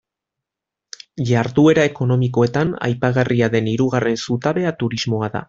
[1.31, 5.37] Jarduera ekonomikoetan aipagarria den hirugarren zutabea turismoa da.